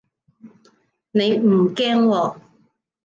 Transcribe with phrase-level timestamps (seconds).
[1.11, 2.35] 你唔驚喎